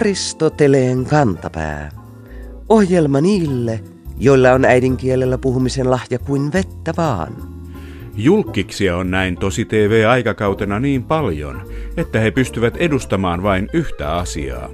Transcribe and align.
Aristoteleen 0.00 1.04
kantapää. 1.04 1.88
Ohjelma 2.68 3.20
niille, 3.20 3.80
joilla 4.18 4.52
on 4.52 4.64
äidinkielellä 4.64 5.38
puhumisen 5.38 5.90
lahja 5.90 6.18
kuin 6.18 6.52
vettä 6.52 6.92
vaan. 6.96 7.36
Julkkiksia 8.16 8.96
on 8.96 9.10
näin 9.10 9.36
tosi 9.36 9.64
TV-aikakautena 9.64 10.80
niin 10.80 11.02
paljon, 11.02 11.62
että 11.96 12.20
he 12.20 12.30
pystyvät 12.30 12.76
edustamaan 12.76 13.42
vain 13.42 13.68
yhtä 13.72 14.14
asiaa. 14.16 14.68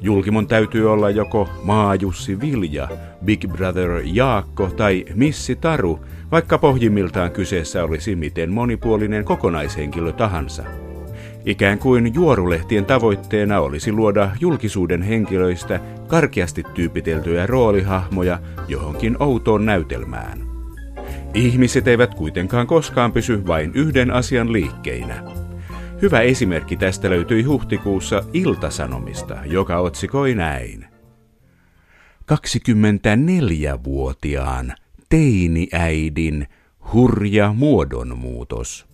Julkimon 0.00 0.46
täytyy 0.46 0.92
olla 0.92 1.10
joko 1.10 1.48
Maajussi 1.62 2.40
Vilja, 2.40 2.88
Big 3.24 3.46
Brother 3.48 4.02
Jaakko 4.04 4.66
tai 4.66 5.04
Missi 5.14 5.56
Taru, 5.56 6.00
vaikka 6.30 6.58
pohjimmiltaan 6.58 7.30
kyseessä 7.30 7.84
olisi 7.84 8.16
miten 8.16 8.52
monipuolinen 8.52 9.24
kokonaishenkilö 9.24 10.12
tahansa. 10.12 10.85
Ikään 11.46 11.78
kuin 11.78 12.14
juorulehtien 12.14 12.84
tavoitteena 12.84 13.60
olisi 13.60 13.92
luoda 13.92 14.30
julkisuuden 14.40 15.02
henkilöistä 15.02 15.80
karkeasti 16.06 16.62
tyypiteltyjä 16.74 17.46
roolihahmoja 17.46 18.38
johonkin 18.68 19.16
outoon 19.18 19.66
näytelmään. 19.66 20.46
Ihmiset 21.34 21.88
eivät 21.88 22.14
kuitenkaan 22.14 22.66
koskaan 22.66 23.12
pysy 23.12 23.46
vain 23.46 23.72
yhden 23.74 24.10
asian 24.10 24.52
liikkeinä. 24.52 25.24
Hyvä 26.02 26.20
esimerkki 26.20 26.76
tästä 26.76 27.10
löytyi 27.10 27.42
huhtikuussa 27.42 28.22
Iltasanomista, 28.32 29.36
joka 29.44 29.78
otsikoi 29.78 30.34
näin. 30.34 30.86
24-vuotiaan 32.32 34.74
teiniäidin 35.08 36.46
hurja 36.92 37.52
muodonmuutos. 37.52 38.85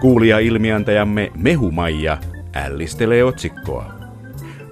Kuulija 0.00 0.38
ilmiantajamme 0.38 1.32
Mehumaija 1.36 2.18
ällistelee 2.54 3.24
otsikkoa. 3.24 3.94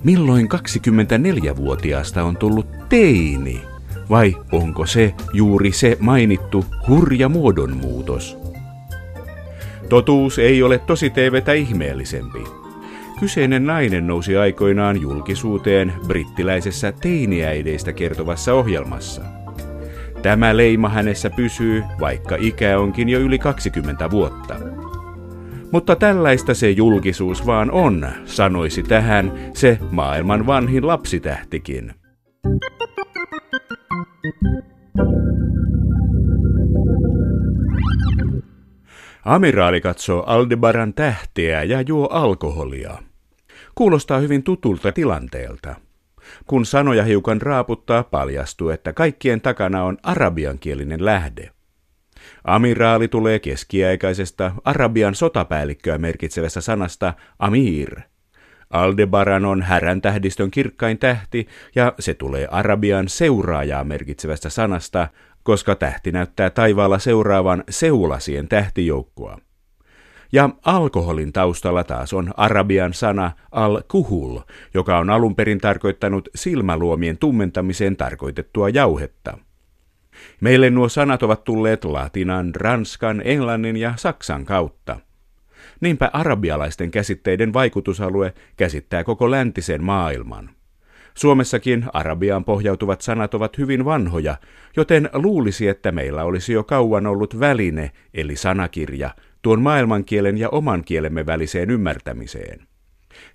Milloin 0.04 0.48
24-vuotiaasta 0.52 2.22
on 2.22 2.36
tullut 2.36 2.66
teini? 2.88 3.62
Vai 4.10 4.36
onko 4.52 4.86
se 4.86 5.14
juuri 5.32 5.72
se 5.72 5.96
mainittu 6.00 6.64
hurja 6.88 7.28
muodonmuutos? 7.28 8.38
Totuus 9.88 10.38
ei 10.38 10.62
ole 10.62 10.78
tosi 10.78 11.10
TVtä 11.10 11.52
ihmeellisempi. 11.52 12.44
Kyseinen 13.20 13.66
nainen 13.66 14.06
nousi 14.06 14.36
aikoinaan 14.36 15.00
julkisuuteen 15.00 15.92
brittiläisessä 16.06 16.92
teiniäideistä 16.92 17.92
kertovassa 17.92 18.54
ohjelmassa. 18.54 19.22
Tämä 20.22 20.56
leima 20.56 20.88
hänessä 20.88 21.30
pysyy, 21.30 21.82
vaikka 22.00 22.36
ikä 22.38 22.78
onkin 22.78 23.08
jo 23.08 23.18
yli 23.18 23.38
20 23.38 24.10
vuotta. 24.10 24.56
Mutta 25.72 25.96
tällaista 25.96 26.54
se 26.54 26.70
julkisuus 26.70 27.46
vaan 27.46 27.70
on, 27.70 28.08
sanoisi 28.24 28.82
tähän 28.82 29.32
se 29.54 29.78
maailman 29.90 30.46
vanhin 30.46 30.86
lapsitähtikin. 30.86 31.94
Amiraali 39.24 39.80
katsoo 39.80 40.22
Aldebaran 40.26 40.94
tähteä 40.94 41.62
ja 41.62 41.80
juo 41.80 42.08
alkoholia. 42.10 42.98
Kuulostaa 43.74 44.18
hyvin 44.18 44.42
tutulta 44.42 44.92
tilanteelta. 44.92 45.74
Kun 46.46 46.66
sanoja 46.66 47.04
hiukan 47.04 47.42
raaputtaa, 47.42 48.02
paljastuu, 48.02 48.68
että 48.68 48.92
kaikkien 48.92 49.40
takana 49.40 49.84
on 49.84 49.98
arabiankielinen 50.02 51.04
lähde. 51.04 51.50
Amiraali 52.44 53.08
tulee 53.08 53.38
keskiaikaisesta 53.38 54.52
arabian 54.64 55.14
sotapäällikköä 55.14 55.98
merkitsevästä 55.98 56.60
sanasta 56.60 57.14
amir. 57.38 58.00
Aldebaran 58.70 59.44
on 59.44 59.62
härän 59.62 60.00
tähdistön 60.00 60.50
kirkkain 60.50 60.98
tähti 60.98 61.48
ja 61.74 61.92
se 61.98 62.14
tulee 62.14 62.48
arabian 62.50 63.08
seuraajaa 63.08 63.84
merkitsevästä 63.84 64.50
sanasta, 64.50 65.08
koska 65.42 65.74
tähti 65.74 66.12
näyttää 66.12 66.50
taivaalla 66.50 66.98
seuraavan 66.98 67.64
seulasien 67.70 68.48
tähtijoukkoa. 68.48 69.38
Ja 70.32 70.50
alkoholin 70.64 71.32
taustalla 71.32 71.84
taas 71.84 72.12
on 72.12 72.34
arabian 72.36 72.94
sana 72.94 73.32
al-kuhul, 73.52 74.38
joka 74.74 74.98
on 74.98 75.10
alun 75.10 75.36
perin 75.36 75.58
tarkoittanut 75.58 76.28
silmäluomien 76.34 77.18
tummentamiseen 77.18 77.96
tarkoitettua 77.96 78.68
jauhetta. 78.68 79.38
Meille 80.40 80.70
nuo 80.70 80.88
sanat 80.88 81.22
ovat 81.22 81.44
tulleet 81.44 81.84
latinan, 81.84 82.54
ranskan, 82.54 83.22
englannin 83.24 83.76
ja 83.76 83.92
saksan 83.96 84.44
kautta. 84.44 85.00
Niinpä 85.80 86.10
arabialaisten 86.12 86.90
käsitteiden 86.90 87.52
vaikutusalue 87.52 88.34
käsittää 88.56 89.04
koko 89.04 89.30
läntisen 89.30 89.84
maailman. 89.84 90.50
Suomessakin 91.14 91.84
arabiaan 91.92 92.44
pohjautuvat 92.44 93.00
sanat 93.00 93.34
ovat 93.34 93.58
hyvin 93.58 93.84
vanhoja, 93.84 94.36
joten 94.76 95.10
luulisi, 95.12 95.68
että 95.68 95.92
meillä 95.92 96.24
olisi 96.24 96.52
jo 96.52 96.64
kauan 96.64 97.06
ollut 97.06 97.40
väline, 97.40 97.90
eli 98.14 98.36
sanakirja, 98.36 99.10
tuon 99.42 99.62
maailmankielen 99.62 100.38
ja 100.38 100.48
oman 100.48 100.84
kielemme 100.84 101.26
väliseen 101.26 101.70
ymmärtämiseen. 101.70 102.66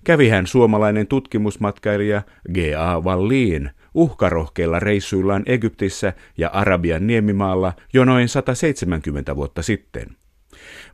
Kävihän 0.04 0.46
suomalainen 0.46 1.06
tutkimusmatkailija 1.06 2.22
G.A. 2.54 3.00
Wallin 3.00 3.70
uhkarohkeilla 3.96 4.80
reissuillaan 4.80 5.42
Egyptissä 5.46 6.12
ja 6.38 6.48
Arabian 6.48 7.06
niemimaalla 7.06 7.72
jo 7.92 8.04
noin 8.04 8.28
170 8.28 9.36
vuotta 9.36 9.62
sitten. 9.62 10.16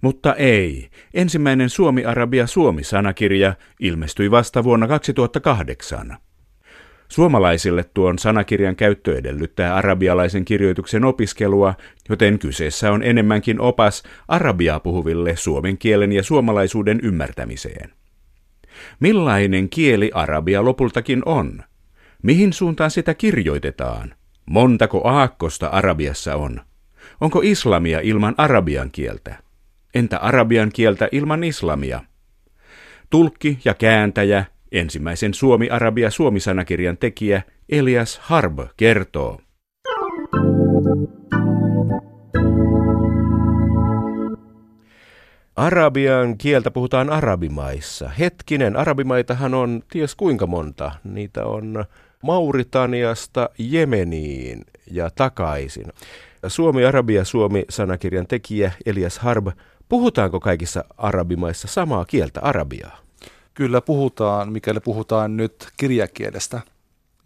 Mutta 0.01 0.35
ei, 0.35 0.91
ensimmäinen 1.15 1.71
Suomi-Arabia-Suomi-sanakirja 1.71 3.55
ilmestyi 3.81 4.31
vasta 4.31 4.65
vuonna 4.65 4.89
2008. 4.89 6.17
Suomalaisille 7.09 7.85
tuon 7.95 8.19
sanakirjan 8.19 8.77
käyttö 8.77 9.19
edellyttää 9.19 9.75
arabialaisen 9.75 10.45
kirjoituksen 10.45 11.05
opiskelua, 11.05 11.75
joten 12.09 12.39
kyseessä 12.39 12.93
on 12.93 13.03
enemmänkin 13.03 13.61
opas 13.61 14.03
arabiaa 14.29 14.81
puhuville 14.81 15.37
suomen 15.37 15.79
kielen 15.79 16.13
ja 16.13 16.23
suomalaisuuden 16.23 17.01
ymmärtämiseen. 17.03 17.91
Millainen 19.01 19.69
kieli 19.69 20.11
arabia 20.15 20.65
lopultakin 20.65 21.23
on? 21.25 21.63
Mihin 22.23 22.53
suuntaan 22.53 22.91
sitä 22.91 23.15
kirjoitetaan? 23.15 24.15
Montako 24.47 25.09
aakkosta 25.09 25.67
Arabiassa 25.67 26.37
on? 26.37 26.61
Onko 27.21 27.41
islamia 27.45 28.01
ilman 28.01 28.35
arabian 28.39 28.91
kieltä? 28.91 29.35
Entä 29.95 30.19
arabian 30.19 30.71
kieltä 30.75 31.09
ilman 31.13 31.45
islamia? 31.45 32.01
Tulkki 33.11 33.59
ja 33.65 33.75
kääntäjä 33.75 34.45
Ensimmäisen 34.73 35.35
Suomi-Arabia-Suomi-sanakirjan 35.35 36.97
tekijä 36.97 37.43
Elias 37.69 38.19
Harb 38.19 38.59
kertoo. 38.77 39.41
Arabian 45.57 46.39
kieltä 46.39 46.71
puhutaan 46.71 47.11
arabimaissa. 47.11 48.09
Hetkinen, 48.09 48.77
arabimaitahan 48.77 49.55
on 49.55 49.83
ties 49.93 50.15
kuinka 50.15 50.47
monta. 50.47 50.93
Niitä 51.05 51.45
on 51.45 51.85
Mauritaniasta 52.23 53.49
Jemeniin 53.59 54.65
ja 54.91 55.11
takaisin. 55.11 55.87
Suomi-Arabia-Suomi-sanakirjan 56.49 58.27
tekijä 58.27 58.73
Elias 58.87 59.19
Harb, 59.19 59.47
puhutaanko 59.89 60.41
kaikissa 60.41 60.85
arabimaissa 60.99 61.69
samaa 61.69 62.05
kieltä, 62.05 62.41
arabiaa? 62.41 62.99
Kyllä 63.55 63.81
puhutaan, 63.81 64.53
mikäli 64.53 64.81
puhutaan 64.81 65.37
nyt 65.37 65.69
kirjakielestä. 65.77 66.61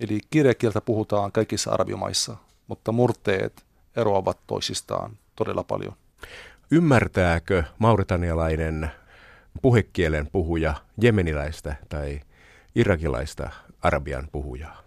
Eli 0.00 0.20
kirjakieltä 0.30 0.80
puhutaan 0.80 1.32
kaikissa 1.32 1.70
arabimaissa, 1.70 2.36
mutta 2.66 2.92
murteet 2.92 3.64
eroavat 3.96 4.38
toisistaan 4.46 5.10
todella 5.36 5.62
paljon. 5.62 5.92
Ymmärtääkö 6.70 7.64
mauritanialainen 7.78 8.90
puhekielen 9.62 10.26
puhuja 10.32 10.75
jemeniläistä 11.00 11.76
tai 11.88 12.20
irakilaista 12.75 13.50
arabian 13.82 14.28
puhujaa? 14.32 14.86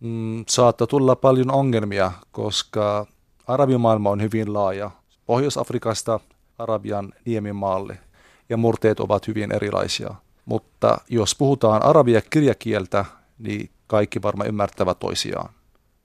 Mm, 0.00 0.44
saattaa 0.48 0.86
tulla 0.86 1.16
paljon 1.16 1.50
ongelmia, 1.50 2.12
koska 2.32 3.06
arabimaailma 3.46 4.10
on 4.10 4.22
hyvin 4.22 4.52
laaja. 4.52 4.90
Pohjois-Afrikasta 5.26 6.20
Arabian 6.58 7.12
niemimaalle 7.24 7.98
ja 8.48 8.56
murteet 8.56 9.00
ovat 9.00 9.28
hyvin 9.28 9.52
erilaisia. 9.52 10.14
Mutta 10.44 10.98
jos 11.08 11.34
puhutaan 11.34 11.82
arabia 11.82 12.20
kirjakieltä, 12.20 13.04
niin 13.38 13.70
kaikki 13.86 14.22
varmaan 14.22 14.48
ymmärtävät 14.48 14.98
toisiaan. 14.98 15.50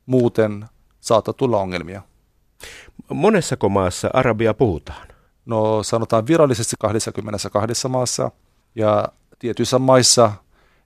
Muuten 0.05 0.65
saattaa 0.99 1.33
tulla 1.33 1.57
ongelmia. 1.57 2.01
Monessako 3.09 3.69
maassa 3.69 4.09
arabia 4.13 4.53
puhutaan? 4.53 5.07
No 5.45 5.83
sanotaan 5.83 6.27
virallisesti 6.27 6.75
22 6.79 7.87
maassa 7.87 8.31
ja 8.75 9.07
tietyissä 9.39 9.79
maissa 9.79 10.31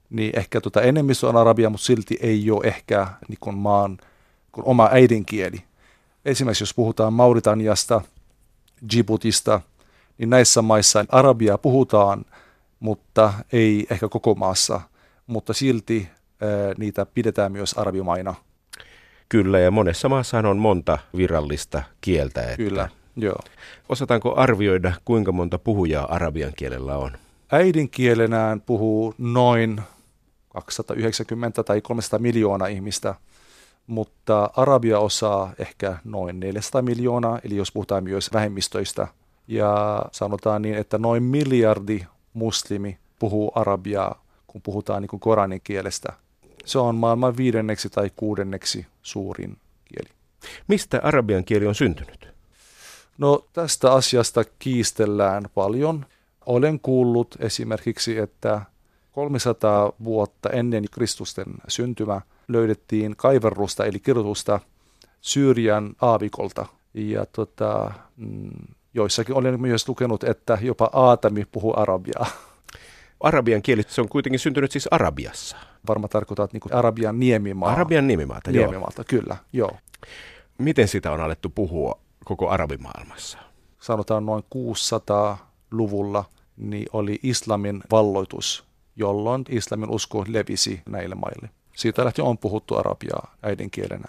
niin 0.09 0.39
ehkä 0.39 0.61
tuota 0.61 0.81
enemmistö 0.81 1.27
on 1.27 1.37
arabia, 1.37 1.69
mutta 1.69 1.85
silti 1.85 2.17
ei 2.21 2.51
ole 2.51 2.67
ehkä 2.67 3.07
niin 3.27 3.37
kuin 3.39 3.57
maan 3.57 3.97
kuin 4.51 4.65
oma 4.65 4.89
äidinkieli. 4.91 5.63
Esimerkiksi 6.25 6.61
jos 6.61 6.73
puhutaan 6.73 7.13
Mauritaniasta, 7.13 8.01
Djiboutista, 8.91 9.61
niin 10.17 10.29
näissä 10.29 10.61
maissa 10.61 11.05
arabia 11.09 11.57
puhutaan– 11.57 12.25
mutta 12.79 13.33
ei 13.53 13.87
ehkä 13.89 14.07
koko 14.07 14.35
maassa. 14.35 14.81
mutta 15.27 15.53
silti 15.53 16.09
ää, 16.41 16.49
niitä 16.77 17.05
pidetään 17.05 17.51
myös 17.51 17.73
arabimaina. 17.73 18.35
Kyllä, 19.29 19.59
ja 19.59 19.71
monessa 19.71 20.09
maassa 20.09 20.37
on 20.37 20.57
monta 20.57 20.97
virallista 21.17 21.83
kieltä. 22.01 22.41
Että 22.41 22.55
Kyllä, 22.55 22.89
joo. 23.15 23.39
Osataanko 23.89 24.35
arvioida, 24.35 24.93
kuinka 25.05 25.31
monta 25.31 25.59
puhujaa 25.59 26.15
arabian 26.15 26.53
kielellä 26.55 26.97
on? 26.97 27.11
Äidinkielenään 27.51 28.61
puhuu 28.61 29.15
noin 29.17 29.81
290 30.49 31.63
tai 31.63 31.81
300 31.81 32.19
miljoonaa 32.19 32.67
ihmistä, 32.67 33.15
mutta 33.87 34.49
arabia 34.55 34.99
osaa 34.99 35.53
ehkä 35.59 35.97
noin 36.03 36.39
400 36.39 36.81
miljoonaa, 36.81 37.39
eli 37.43 37.55
jos 37.55 37.71
puhutaan 37.71 38.03
myös 38.03 38.33
vähemmistöistä. 38.33 39.07
Ja 39.47 40.01
sanotaan 40.11 40.61
niin, 40.61 40.75
että 40.75 40.97
noin 40.97 41.23
miljardi 41.23 42.05
muslimi 42.33 42.97
puhuu 43.19 43.51
arabiaa, 43.55 44.25
kun 44.47 44.61
puhutaan 44.61 45.01
niin 45.01 45.09
kuin 45.09 45.19
Koranin 45.19 45.61
kielestä. 45.63 46.13
Se 46.65 46.79
on 46.79 46.95
maailman 46.95 47.37
viidenneksi 47.37 47.89
tai 47.89 48.11
kuudenneksi 48.15 48.85
suurin 49.01 49.57
kieli. 49.85 50.09
Mistä 50.67 50.99
arabian 51.03 51.43
kieli 51.43 51.67
on 51.67 51.75
syntynyt? 51.75 52.29
No 53.17 53.45
tästä 53.53 53.93
asiasta 53.93 54.43
kiistellään 54.59 55.43
paljon. 55.53 56.05
Olen 56.45 56.79
kuullut 56.79 57.35
esimerkiksi, 57.39 58.17
että 58.17 58.61
300 59.11 59.91
vuotta 60.03 60.49
ennen 60.49 60.85
Kristusten 60.91 61.45
syntymä 61.67 62.21
löydettiin 62.47 63.15
kaiverrusta 63.15 63.85
eli 63.85 63.99
kirjoitusta 63.99 64.59
Syyrian 65.21 65.95
aavikolta. 66.01 66.65
Ja 66.93 67.25
tota, 67.25 67.91
mm, 68.17 68.49
joissakin 68.93 69.35
olen 69.35 69.61
myös 69.61 69.89
lukenut, 69.89 70.23
että 70.23 70.57
jopa 70.61 70.89
Aatami 70.93 71.45
puhuu 71.51 71.73
arabiaa. 71.77 72.27
Arabian 73.19 73.61
kieli, 73.61 73.83
se 73.87 74.01
on 74.01 74.09
kuitenkin 74.09 74.39
syntynyt 74.39 74.71
siis 74.71 74.87
Arabiassa. 74.91 75.57
Varmaan 75.87 76.09
tarkoitat 76.09 76.53
niin 76.53 76.73
Arabian 76.73 77.19
niemimaa. 77.19 77.71
Arabian 77.71 78.07
nimimaata, 78.07 78.51
niemimaalta, 78.51 79.01
joo. 79.01 79.21
kyllä, 79.21 79.37
joo. 79.53 79.71
Miten 80.57 80.87
sitä 80.87 81.11
on 81.11 81.21
alettu 81.21 81.49
puhua 81.49 81.99
koko 82.25 82.49
arabimaailmassa? 82.49 83.37
Sanotaan 83.79 84.25
noin 84.25 84.43
600-luvulla 84.55 86.25
niin 86.57 86.85
oli 86.93 87.19
islamin 87.23 87.83
valloitus, 87.91 88.68
jolloin 88.99 89.43
islamin 89.49 89.89
usko 89.89 90.25
levisi 90.27 90.81
näille 90.89 91.15
maille. 91.15 91.49
Siitä 91.75 92.05
lähtien 92.05 92.25
on 92.25 92.37
puhuttu 92.37 92.75
arabiaa 92.75 93.35
äidinkielenä. 93.43 94.07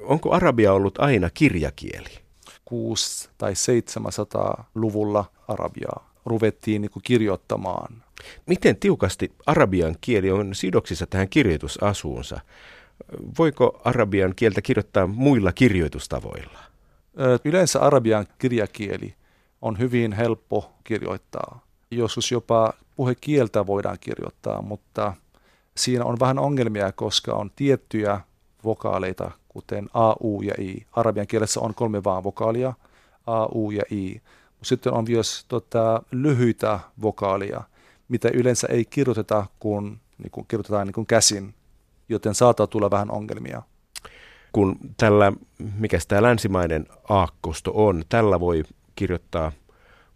Onko 0.00 0.32
arabia 0.32 0.72
ollut 0.72 1.00
aina 1.00 1.30
kirjakieli? 1.30 2.18
6 2.64 3.28
tai 3.38 3.52
700-luvulla 3.52 5.24
arabiaa 5.48 6.10
ruvettiin 6.26 6.82
niin 6.82 6.90
kirjoittamaan. 7.02 8.02
Miten 8.46 8.76
tiukasti 8.76 9.32
arabian 9.46 9.96
kieli 10.00 10.30
on 10.30 10.54
sidoksissa 10.54 11.06
tähän 11.06 11.28
kirjoitusasuunsa? 11.28 12.40
Voiko 13.38 13.80
arabian 13.84 14.32
kieltä 14.36 14.62
kirjoittaa 14.62 15.06
muilla 15.06 15.52
kirjoitustavoilla? 15.52 16.58
Yleensä 17.44 17.80
arabian 17.80 18.26
kirjakieli 18.38 19.14
on 19.62 19.78
hyvin 19.78 20.12
helppo 20.12 20.72
kirjoittaa. 20.84 21.63
Joskus 21.96 22.32
jopa 22.32 22.72
puhekieltä 22.96 23.66
voidaan 23.66 23.96
kirjoittaa, 24.00 24.62
mutta 24.62 25.14
siinä 25.76 26.04
on 26.04 26.16
vähän 26.20 26.38
ongelmia, 26.38 26.92
koska 26.92 27.34
on 27.34 27.50
tiettyjä 27.56 28.20
vokaaleita, 28.64 29.30
kuten 29.48 29.88
A, 29.94 30.14
U 30.22 30.42
ja 30.42 30.54
I. 30.58 30.86
Arabian 30.92 31.26
kielessä 31.26 31.60
on 31.60 31.74
kolme 31.74 32.04
vaan 32.04 32.24
vokaalia, 32.24 32.72
A, 33.26 33.46
U 33.46 33.70
ja 33.70 33.82
I. 33.90 34.20
Sitten 34.62 34.92
on 34.92 35.04
myös 35.08 35.44
tota, 35.48 36.02
lyhyitä 36.10 36.80
vokaalia, 37.02 37.62
mitä 38.08 38.28
yleensä 38.34 38.66
ei 38.70 38.84
kirjoiteta, 38.84 39.46
kun 39.58 40.00
niin 40.18 40.30
kun 40.30 40.46
kirjoitetaan 40.46 40.86
niin 40.86 40.94
kun 40.94 41.06
käsin, 41.06 41.54
joten 42.08 42.34
saattaa 42.34 42.66
tulla 42.66 42.90
vähän 42.90 43.10
ongelmia. 43.10 43.62
Kun 44.52 44.78
tällä, 44.96 45.32
mikä 45.78 45.98
tämä 46.08 46.22
länsimainen 46.22 46.86
aakkosto 47.08 47.72
on, 47.74 48.04
tällä 48.08 48.40
voi 48.40 48.62
kirjoittaa 48.94 49.52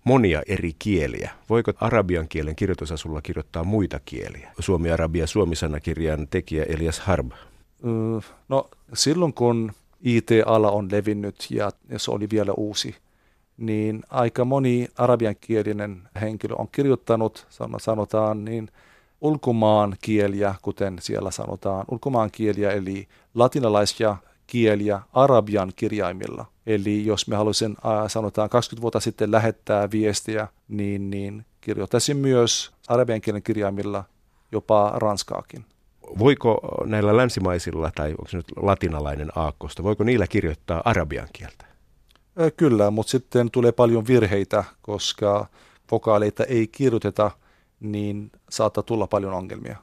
monia 0.08 0.42
eri 0.46 0.72
kieliä. 0.78 1.30
Voiko 1.48 1.72
arabian 1.80 2.28
kielen 2.28 2.56
kirjoitusasulla 2.56 3.22
kirjoittaa 3.22 3.64
muita 3.64 4.00
kieliä? 4.04 4.52
Suomi-Arabia 4.58 5.26
Suomi-sanakirjan 5.26 6.28
tekijä 6.30 6.64
Elias 6.68 7.00
Harb. 7.00 7.32
No 8.48 8.68
silloin 8.94 9.34
kun 9.34 9.72
IT-ala 10.00 10.70
on 10.70 10.88
levinnyt 10.92 11.46
ja 11.50 11.70
se 11.96 12.10
oli 12.10 12.28
vielä 12.32 12.52
uusi, 12.52 12.96
niin 13.56 14.02
aika 14.10 14.44
moni 14.44 14.88
arabiankielinen 14.96 16.02
henkilö 16.20 16.54
on 16.58 16.68
kirjoittanut, 16.72 17.46
sanotaan 17.78 18.44
niin, 18.44 18.68
ulkomaan 19.20 19.96
kieliä, 20.00 20.54
kuten 20.62 20.96
siellä 21.00 21.30
sanotaan, 21.30 21.84
ulkomaan 21.90 22.30
kieliä 22.30 22.70
eli 22.70 23.08
latinalaisia 23.34 24.16
kieliä 24.48 25.00
arabian 25.12 25.72
kirjaimilla. 25.76 26.46
Eli 26.66 27.06
jos 27.06 27.28
me 27.28 27.36
haluaisin, 27.36 27.76
sanotaan 28.08 28.48
20 28.48 28.82
vuotta 28.82 29.00
sitten 29.00 29.30
lähettää 29.32 29.90
viestiä, 29.90 30.48
niin, 30.68 31.10
niin 31.10 31.44
kirjoittaisin 31.60 32.16
myös 32.16 32.72
arabian 32.88 33.20
kielen 33.20 33.42
kirjaimilla 33.42 34.04
jopa 34.52 34.92
ranskaakin. 34.94 35.64
Voiko 36.18 36.60
näillä 36.84 37.16
länsimaisilla, 37.16 37.90
tai 37.94 38.10
onko 38.10 38.28
se 38.28 38.36
nyt 38.36 38.46
latinalainen 38.56 39.28
aakkosta, 39.36 39.82
voiko 39.82 40.04
niillä 40.04 40.26
kirjoittaa 40.26 40.82
arabian 40.84 41.28
kieltä? 41.32 41.64
Kyllä, 42.56 42.90
mutta 42.90 43.10
sitten 43.10 43.50
tulee 43.50 43.72
paljon 43.72 44.06
virheitä, 44.06 44.64
koska 44.82 45.46
vokaaleita 45.90 46.44
ei 46.44 46.66
kirjoiteta, 46.66 47.30
niin 47.80 48.32
saattaa 48.50 48.82
tulla 48.82 49.06
paljon 49.06 49.32
ongelmia. 49.32 49.76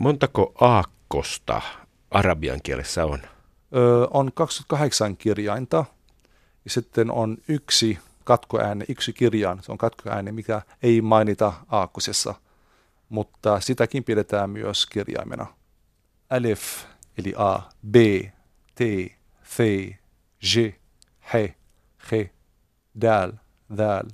Montako 0.00 0.52
aakkosta 0.60 1.62
arabian 2.10 2.60
kielessä 2.62 3.06
on? 3.06 3.18
On 4.10 4.32
28 4.34 5.16
kirjainta 5.16 5.84
ja 6.64 6.70
sitten 6.70 7.10
on 7.10 7.38
yksi 7.48 7.98
katkoääne, 8.24 8.84
yksi 8.88 9.12
kirjain, 9.12 9.62
se 9.62 9.72
on 9.72 9.78
katkoääne, 9.78 10.32
mikä 10.32 10.62
ei 10.82 11.00
mainita 11.00 11.52
aakkosessa, 11.68 12.34
mutta 13.08 13.60
sitäkin 13.60 14.04
pidetään 14.04 14.50
myös 14.50 14.86
kirjaimena. 14.86 15.46
Alif, 16.30 16.84
eli 17.18 17.34
A, 17.36 17.58
B, 17.90 17.94
T, 18.74 18.80
F, 19.44 19.58
G, 20.40 20.74
He, 21.32 21.54
He, 22.12 22.30
Dal, 23.00 23.32
Dal, 23.76 24.04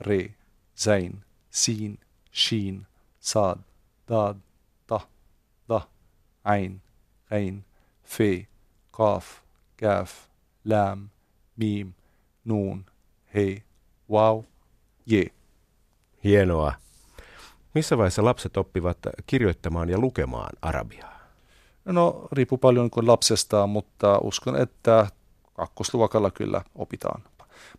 Re, 0.00 0.34
Zain, 0.78 1.24
Sin, 1.50 1.98
Shin, 2.34 2.86
Sad, 3.20 3.58
Dad, 4.08 4.36
Ta, 4.86 5.00
Da, 5.68 5.80
Ain, 6.44 6.82
Ain, 7.30 7.64
Fe, 8.04 8.46
Kaf, 8.96 9.24
Kaf, 9.80 10.10
Lam, 10.64 11.08
Mim, 11.56 11.92
Nuun, 12.44 12.86
Hei, 13.34 13.62
Wow, 14.10 14.44
Je. 15.06 15.24
Hienoa. 16.24 16.72
Missä 17.74 17.98
vaiheessa 17.98 18.24
lapset 18.24 18.56
oppivat 18.56 18.98
kirjoittamaan 19.26 19.88
ja 19.88 19.98
lukemaan 19.98 20.56
arabiaa? 20.62 21.20
No, 21.84 22.28
riippuu 22.32 22.58
paljon 22.58 22.90
kuin 22.90 23.06
lapsesta, 23.06 23.66
mutta 23.66 24.18
uskon, 24.18 24.56
että 24.56 25.06
kakkosluokalla 25.54 26.30
kyllä 26.30 26.62
opitaan. 26.74 27.22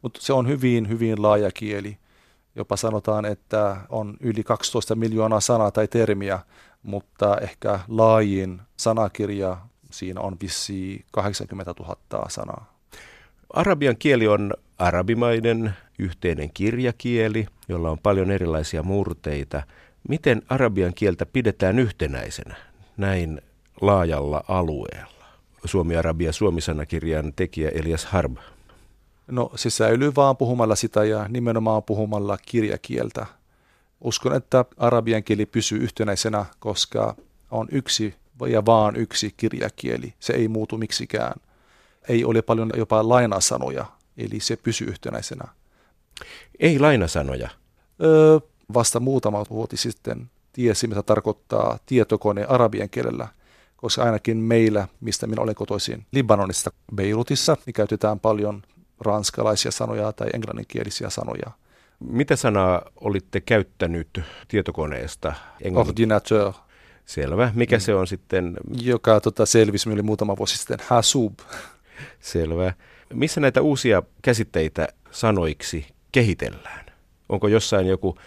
Mutta 0.01 0.21
se 0.21 0.33
on 0.33 0.47
hyvin, 0.47 0.89
hyvin 0.89 1.21
laaja 1.21 1.51
kieli. 1.51 1.97
Jopa 2.55 2.75
sanotaan, 2.75 3.25
että 3.25 3.77
on 3.89 4.17
yli 4.19 4.43
12 4.43 4.95
miljoonaa 4.95 5.39
sanaa 5.39 5.71
tai 5.71 5.87
termiä, 5.87 6.39
mutta 6.83 7.37
ehkä 7.37 7.79
laajin 7.87 8.61
sanakirja 8.77 9.57
siinä 9.91 10.21
on 10.21 10.37
vissi 10.41 11.05
80 11.11 11.73
000 11.79 12.29
sanaa. 12.29 12.77
Arabian 13.53 13.97
kieli 13.97 14.27
on 14.27 14.53
arabimainen 14.77 15.73
yhteinen 15.99 16.49
kirjakieli, 16.53 17.47
jolla 17.69 17.89
on 17.91 17.99
paljon 17.99 18.31
erilaisia 18.31 18.83
murteita. 18.83 19.63
Miten 20.09 20.41
arabian 20.49 20.93
kieltä 20.93 21.25
pidetään 21.25 21.79
yhtenäisenä 21.79 22.55
näin 22.97 23.41
laajalla 23.81 24.43
alueella? 24.47 25.25
Suomi-Arabia 25.65 26.31
Suomi-sanakirjan 26.31 27.33
tekijä 27.35 27.69
Elias 27.69 28.05
Harb. 28.05 28.37
No 29.27 29.51
se 29.55 29.69
säilyy 29.69 30.11
vaan 30.15 30.37
puhumalla 30.37 30.75
sitä 30.75 31.03
ja 31.03 31.27
nimenomaan 31.27 31.83
puhumalla 31.83 32.37
kirjakieltä. 32.45 33.25
Uskon, 34.01 34.35
että 34.35 34.65
arabian 34.77 35.23
kieli 35.23 35.45
pysyy 35.45 35.79
yhtenäisenä, 35.79 36.45
koska 36.59 37.15
on 37.51 37.67
yksi 37.71 38.15
ja 38.45 38.65
vaan 38.65 38.95
yksi 38.95 39.33
kirjakieli. 39.37 40.13
Se 40.19 40.33
ei 40.33 40.47
muutu 40.47 40.77
miksikään. 40.77 41.33
Ei 42.09 42.25
ole 42.25 42.41
paljon 42.41 42.71
jopa 42.77 43.09
lainasanoja, 43.09 43.85
eli 44.17 44.39
se 44.39 44.55
pysyy 44.55 44.87
yhtenäisenä. 44.87 45.47
Ei 46.59 46.79
lainasanoja? 46.79 47.49
Öö, 48.03 48.39
vasta 48.73 48.99
muutama 48.99 49.45
vuosi 49.49 49.77
sitten 49.77 50.29
tiesi, 50.53 50.87
mitä 50.87 51.03
tarkoittaa 51.03 51.79
tietokone 51.85 52.45
arabian 52.45 52.89
kielellä, 52.89 53.27
koska 53.77 54.03
ainakin 54.03 54.37
meillä, 54.37 54.87
mistä 55.01 55.27
minä 55.27 55.41
olen 55.41 55.55
kotoisin, 55.55 56.05
Libanonista, 56.11 56.71
Beirutissa, 56.95 57.57
niin 57.65 57.73
käytetään 57.73 58.19
paljon 58.19 58.61
ranskalaisia 58.99 59.71
sanoja 59.71 60.13
tai 60.13 60.27
englanninkielisiä 60.33 61.09
sanoja. 61.09 61.51
Mitä 61.99 62.35
sanaa 62.35 62.81
olitte 62.95 63.41
käyttänyt 63.41 64.19
tietokoneesta? 64.47 65.33
Englannin? 65.61 65.89
Ordinateur. 65.89 66.53
Selvä. 67.07 67.51
Mikä 67.55 67.75
mm. 67.75 67.81
se 67.81 67.95
on 67.95 68.07
sitten? 68.07 68.57
Joka 68.81 69.19
tota, 69.21 69.45
selvisi 69.45 69.87
minulle 69.87 70.03
muutama 70.03 70.37
vuosi 70.37 70.57
sitten. 70.57 70.77
Hasub. 70.87 71.39
Selvä. 72.19 72.73
Missä 73.13 73.41
näitä 73.41 73.61
uusia 73.61 74.03
käsitteitä 74.21 74.87
sanoiksi 75.11 75.87
kehitellään? 76.11 76.85
Onko 77.29 77.47
jossain 77.47 77.87
joku 77.87 78.17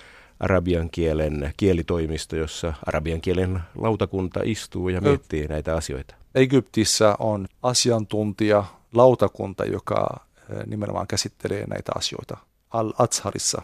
arabian 0.40 0.90
kielen 0.90 1.54
kielitoimisto, 1.56 2.36
jossa 2.36 2.74
arabian 2.86 3.20
kielen 3.20 3.60
lautakunta 3.78 4.40
istuu 4.44 4.88
ja 4.88 5.00
miettii 5.00 5.46
näitä 5.46 5.76
asioita? 5.76 6.14
Egyptissä 6.34 7.16
on 7.18 7.46
asiantuntija 7.62 8.64
lautakunta, 8.94 9.64
joka 9.64 10.26
nimenomaan 10.66 11.06
käsittelee 11.06 11.66
näitä 11.66 11.92
asioita 11.94 12.36
Al-Azharissa. 12.70 13.62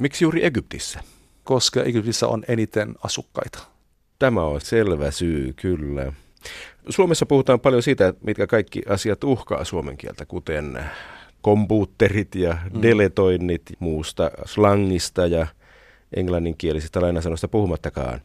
Miksi 0.00 0.24
juuri 0.24 0.44
Egyptissä? 0.44 1.00
Koska 1.44 1.82
Egyptissä 1.82 2.26
on 2.28 2.44
eniten 2.48 2.94
asukkaita. 3.02 3.73
Tämä 4.24 4.44
on 4.44 4.60
selvä 4.60 5.10
syy, 5.10 5.52
kyllä. 5.52 6.12
Suomessa 6.88 7.26
puhutaan 7.26 7.60
paljon 7.60 7.82
siitä, 7.82 8.14
mitkä 8.26 8.46
kaikki 8.46 8.82
asiat 8.88 9.24
uhkaa 9.24 9.64
suomen 9.64 9.96
kieltä, 9.96 10.26
kuten 10.26 10.84
kompuutterit 11.42 12.34
ja 12.34 12.58
mm. 12.74 12.82
deletoinnit 12.82 13.62
muusta 13.78 14.30
slangista 14.44 15.26
ja 15.26 15.46
englanninkielisistä 16.16 17.00
lainasanoista 17.00 17.48
puhumattakaan. 17.48 18.20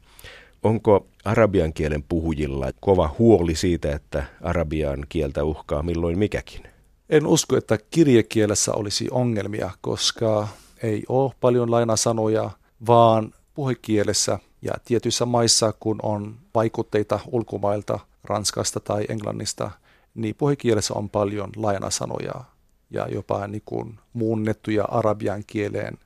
Onko 0.64 1.08
arabian 1.26 1.74
kielen 1.74 2.04
puhujilla 2.04 2.72
kova 2.80 3.16
huoli 3.20 3.56
siitä, 3.56 3.96
että 3.96 4.24
arabian 4.42 5.06
kieltä 5.10 5.44
uhkaa 5.44 5.84
milloin 5.84 6.20
mikäkin? 6.20 6.64
En 7.10 7.28
usko, 7.28 7.58
että 7.58 7.78
kirjekielessä 7.92 8.74
olisi 8.74 9.08
ongelmia, 9.12 9.72
koska 9.82 10.48
ei 10.84 11.04
ole 11.10 11.32
paljon 11.40 11.72
lainasanoja, 11.72 12.50
vaan 12.88 13.34
puhekielessä 13.54 14.40
ja 14.62 14.74
tietyissä 14.86 15.26
maissa, 15.26 15.74
kun 15.80 16.00
on 16.04 16.36
vaikutteita 16.56 17.20
ulkomailta, 17.28 18.00
Ranskasta 18.24 18.80
tai 18.80 19.06
Englannista, 19.10 19.72
niin 20.16 20.36
puhekielessä 20.36 20.94
on 20.94 21.10
paljon 21.10 21.50
lainasanoja 21.56 22.44
ja 22.90 23.08
jopa 23.08 23.48
niin 23.48 23.62
kuin 23.66 24.00
muunnettuja 24.14 24.84
arabian 24.84 25.44
kieleen 25.48 25.98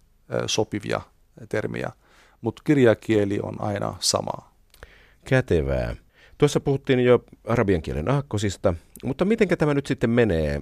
sopivia 0.48 1.02
termiä, 1.50 1.92
mutta 2.42 2.62
kirjakieli 2.66 3.40
on 3.44 3.62
aina 3.62 3.96
sama. 4.00 4.54
Kätevää. 5.26 5.96
Tuossa 6.38 6.60
puhuttiin 6.60 7.00
jo 7.00 7.24
arabian 7.48 7.82
kielen 7.82 8.12
aakkosista, 8.12 8.74
mutta 9.04 9.26
miten 9.26 9.48
tämä 9.48 9.74
nyt 9.74 9.86
sitten 9.86 10.10
menee? 10.10 10.62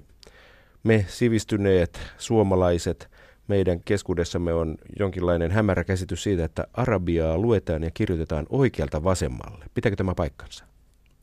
Me 0.84 1.06
sivistyneet 1.10 2.00
suomalaiset, 2.18 3.11
meidän 3.52 3.82
keskuudessamme 3.86 4.54
on 4.54 4.78
jonkinlainen 5.00 5.52
hämärä 5.52 5.84
käsitys 5.84 6.24
siitä, 6.24 6.44
että 6.44 6.68
arabiaa 6.74 7.38
luetaan 7.38 7.84
ja 7.84 7.92
kirjoitetaan 7.94 8.46
oikealta 8.50 9.04
vasemmalle. 9.04 9.66
Pitääkö 9.74 9.96
tämä 9.96 10.16
paikkansa? 10.16 10.66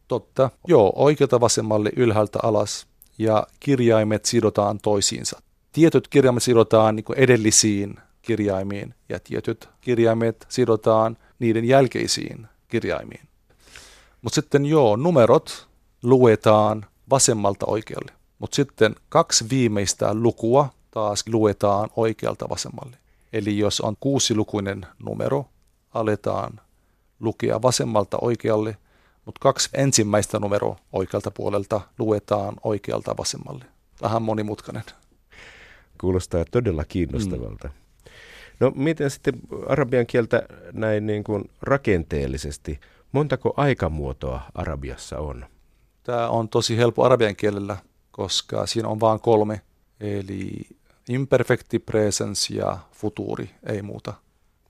Totta. 0.09 0.51
Joo, 0.67 0.93
oikealta 0.97 1.41
vasemmalle 1.41 1.91
ylhäältä 1.97 2.39
alas 2.43 2.87
ja 3.19 3.47
kirjaimet 3.61 4.25
sidotaan 4.25 4.79
toisiinsa. 4.83 5.43
Tietyt 5.73 6.09
kirjaimet 6.09 6.43
sidotaan 6.43 6.97
niin 6.97 7.05
edellisiin 7.17 7.95
kirjaimiin 8.23 8.95
ja 9.09 9.21
tietyt 9.21 9.69
kirjaimet 9.81 10.47
sidotaan 10.49 11.17
niiden 11.39 11.65
jälkeisiin 11.65 12.47
kirjaimiin. 12.69 13.29
Mutta 14.23 14.35
sitten 14.35 14.67
joo, 14.67 14.97
numerot 14.97 15.69
luetaan 16.03 16.87
vasemmalta 17.11 17.67
oikealle. 17.67 18.13
Mutta 18.39 18.55
sitten 18.55 18.95
kaksi 19.09 19.45
viimeistä 19.51 20.15
lukua 20.15 20.69
taas 20.91 21.25
luetaan 21.29 21.91
oikealta 21.97 22.49
vasemmalle. 22.49 22.97
Eli 23.33 23.59
jos 23.59 23.81
on 23.81 23.97
kuusilukuinen 24.01 24.87
numero, 24.99 25.47
aletaan 25.95 26.61
lukea 27.21 27.63
vasemmalta 27.63 28.19
oikealle, 28.21 28.77
mutta 29.25 29.39
kaksi 29.41 29.71
ensimmäistä 29.75 30.39
numero 30.39 30.77
oikealta 30.93 31.31
puolelta 31.31 31.81
luetaan 31.99 32.57
oikealta 32.65 33.17
vasemmalle. 33.17 33.65
Vähän 34.03 34.23
monimutkainen. 34.23 34.83
Kuulostaa 36.01 36.45
todella 36.51 36.85
kiinnostavalta. 36.85 37.69
Mm. 37.69 37.75
No 38.61 38.73
miten 38.75 39.11
sitten 39.11 39.35
arabian 39.69 40.07
kieltä 40.07 40.43
näin 40.73 41.07
niin 41.07 41.25
kuin 41.25 41.51
rakenteellisesti, 41.63 42.81
montako 43.13 43.55
aikamuotoa 43.57 44.41
arabiassa 44.55 45.19
on? 45.19 45.47
Tämä 46.03 46.29
on 46.29 46.49
tosi 46.49 46.77
helppo 46.77 47.05
arabian 47.05 47.37
kielellä, 47.37 47.77
koska 48.11 48.67
siinä 48.67 48.89
on 48.89 49.01
vain 49.01 49.21
kolme, 49.21 49.61
eli 50.01 50.67
imperfecti, 51.09 51.79
presens 51.79 52.51
ja 52.51 52.79
futuri, 52.93 53.51
ei 53.67 53.83
muuta. 53.83 54.15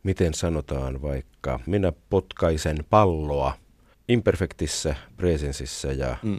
Miten 0.03 0.35
sanotaan 0.35 1.03
vaikka, 1.03 1.61
minä 1.67 1.93
potkaisen 2.11 2.85
palloa 2.91 3.55
imperfektissä, 4.09 4.95
presensissä 5.17 5.93
ja 5.93 6.17
mm. 6.23 6.39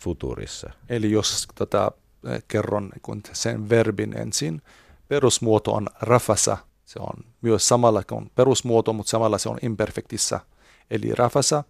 futurissa? 0.00 0.70
Eli 0.88 1.10
jos 1.10 1.48
tätä 1.54 1.90
eh, 2.30 2.42
kerron 2.48 2.90
niin 3.06 3.22
sen 3.32 3.68
verbin 3.68 4.18
ensin, 4.18 4.62
perusmuoto 5.08 5.72
on 5.72 5.86
rafasa, 6.00 6.56
se 6.84 6.98
on 6.98 7.24
myös 7.40 7.68
samalla 7.68 8.04
kuin 8.04 8.30
perusmuoto, 8.34 8.92
mutta 8.92 9.10
samalla 9.10 9.38
se 9.38 9.48
on 9.48 9.58
imperfektissä. 9.62 10.40
Eli 10.90 11.14
rafasa, 11.14 11.64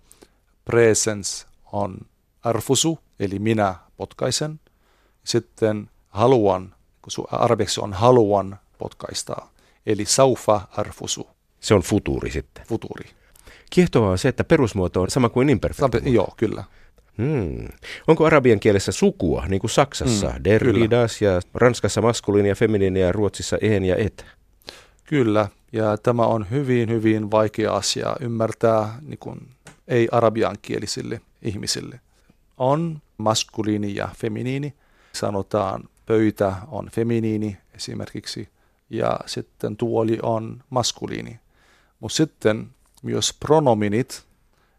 presens 0.64 1.46
on 1.72 1.98
arfusu, 2.42 2.98
eli 3.20 3.38
minä 3.38 3.74
potkaisen. 3.96 4.60
Sitten 5.24 5.90
haluan, 6.08 6.74
kun 7.16 7.26
arabiksi 7.30 7.80
on 7.80 7.92
haluan 7.92 8.58
potkaistaa, 8.78 9.50
eli 9.86 10.04
saufa 10.04 10.60
arfusu. 10.76 11.28
Se 11.60 11.74
on 11.74 11.82
futuuri 11.82 12.30
sitten. 12.30 12.66
Futuuri. 12.66 13.10
Kiehtovaa 13.70 14.10
on 14.10 14.18
se, 14.18 14.28
että 14.28 14.44
perusmuoto 14.44 15.02
on 15.02 15.10
sama 15.10 15.28
kuin 15.28 15.48
imperfekti. 15.48 16.14
Joo, 16.14 16.34
kyllä. 16.36 16.64
Hmm. 17.18 17.68
Onko 18.08 18.26
arabian 18.26 18.60
kielessä 18.60 18.92
sukua, 18.92 19.46
niin 19.46 19.60
kuin 19.60 19.70
Saksassa, 19.70 20.30
hmm, 20.30 20.44
der, 20.44 20.62
das, 20.90 21.22
ja 21.22 21.40
Ranskassa 21.54 22.02
maskuliini 22.02 22.48
ja 22.48 22.54
feminiini 22.54 23.00
ja 23.00 23.12
Ruotsissa 23.12 23.58
en 23.60 23.84
ja 23.84 23.96
et? 23.96 24.26
Kyllä, 25.04 25.48
ja 25.72 25.96
tämä 25.96 26.22
on 26.22 26.46
hyvin, 26.50 26.88
hyvin 26.88 27.30
vaikea 27.30 27.72
asia 27.72 28.16
ymmärtää 28.20 28.98
niin 29.02 29.18
kuin, 29.18 29.48
ei-arabiankielisille 29.88 31.20
ihmisille. 31.42 32.00
On 32.56 32.98
maskuliini 33.18 33.94
ja 33.94 34.08
feminiini. 34.16 34.74
Sanotaan 35.12 35.88
pöytä 36.08 36.56
on 36.68 36.90
feminiini 36.90 37.56
esimerkiksi, 37.74 38.48
ja 38.90 39.20
sitten 39.26 39.76
tuoli 39.76 40.18
on 40.22 40.62
maskuliini. 40.70 41.40
Mutta 42.00 42.16
sitten 42.16 42.70
myös 43.02 43.36
pronominit 43.40 44.24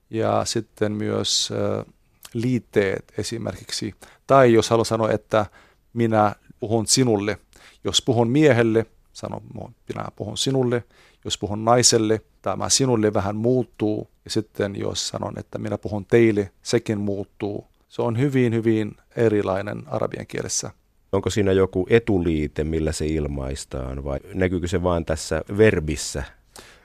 ja 0.09 0.45
sitten 0.45 0.91
myös 0.91 1.50
äh, 1.51 1.86
liitteet 2.33 3.13
esimerkiksi. 3.17 3.95
Tai 4.27 4.53
jos 4.53 4.69
haluan 4.69 4.86
sanoa, 4.86 5.12
että 5.12 5.45
minä 5.93 6.36
puhun 6.59 6.88
sinulle. 6.88 7.38
Jos 7.83 8.01
puhun 8.01 8.29
miehelle, 8.29 8.86
sano, 9.13 9.41
minä 9.89 10.05
puhun 10.15 10.38
sinulle. 10.38 10.83
Jos 11.25 11.38
puhun 11.38 11.65
naiselle, 11.65 12.21
tämä 12.41 12.69
sinulle 12.69 13.13
vähän 13.13 13.36
muuttuu. 13.36 14.09
Ja 14.25 14.31
sitten 14.31 14.75
jos 14.75 15.07
sanon, 15.07 15.39
että 15.39 15.57
minä 15.57 15.77
puhun 15.77 16.05
teille, 16.05 16.51
sekin 16.62 17.00
muuttuu. 17.00 17.67
Se 17.89 18.01
on 18.01 18.17
hyvin, 18.19 18.53
hyvin 18.53 18.98
erilainen 19.15 19.83
arabian 19.88 20.27
kielessä. 20.27 20.71
Onko 21.12 21.30
siinä 21.30 21.51
joku 21.51 21.88
etuliite, 21.89 22.63
millä 22.63 22.92
se 22.92 23.06
ilmaistaan 23.06 24.04
vai 24.04 24.20
näkyykö 24.34 24.68
se 24.68 24.84
vain 24.84 25.06
tässä 25.06 25.42
verbissä? 25.58 26.24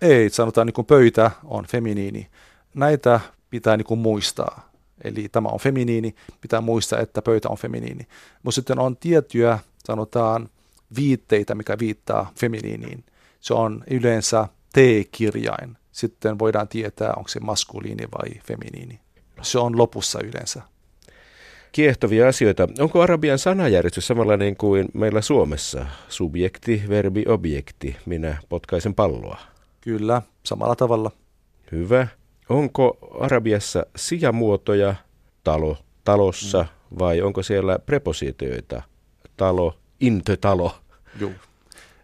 Ei, 0.02 0.30
sanotaan 0.30 0.66
niin 0.66 0.74
kuin 0.74 0.86
pöytä 0.86 1.30
on 1.44 1.66
feminiini. 1.66 2.28
Näitä 2.74 3.20
pitää 3.50 3.76
niin 3.76 3.86
kuin 3.86 4.00
muistaa. 4.00 4.72
Eli 5.04 5.28
tämä 5.32 5.48
on 5.48 5.60
feminiini, 5.60 6.14
pitää 6.40 6.60
muistaa, 6.60 7.00
että 7.00 7.22
pöytä 7.22 7.48
on 7.48 7.56
feminiini. 7.56 8.06
Mutta 8.42 8.54
sitten 8.54 8.78
on 8.78 8.96
tiettyjä, 8.96 9.58
sanotaan, 9.84 10.48
viitteitä, 10.96 11.54
mikä 11.54 11.78
viittaa 11.78 12.32
feminiiniin. 12.40 13.04
Se 13.40 13.54
on 13.54 13.84
yleensä 13.90 14.48
T-kirjain. 14.72 15.76
Sitten 15.92 16.38
voidaan 16.38 16.68
tietää, 16.68 17.12
onko 17.16 17.28
se 17.28 17.40
maskuliini 17.40 18.04
vai 18.18 18.40
feminiini. 18.44 19.00
Se 19.42 19.58
on 19.58 19.78
lopussa 19.78 20.18
yleensä. 20.24 20.62
Kiehtovia 21.74 22.28
asioita. 22.28 22.68
Onko 22.78 23.00
arabian 23.02 23.38
sanajärjestys 23.38 24.06
samanlainen 24.06 24.56
kuin 24.56 24.88
meillä 24.92 25.20
Suomessa? 25.20 25.86
Subjekti, 26.08 26.82
verbi, 26.88 27.24
objekti. 27.28 27.96
Minä 28.06 28.36
potkaisen 28.48 28.94
palloa. 28.94 29.38
Kyllä, 29.80 30.22
samalla 30.44 30.76
tavalla. 30.76 31.10
Hyvä. 31.72 32.08
Onko 32.48 32.98
Arabiassa 33.20 33.86
sijamuotoja 33.96 34.94
talo, 35.44 35.76
talossa 36.04 36.62
mm. 36.62 36.98
vai 36.98 37.22
onko 37.22 37.42
siellä 37.42 37.78
prepositioita? 37.78 38.82
Talo, 39.36 39.78
inte-talo. 40.00 40.76
Joo. 41.20 41.30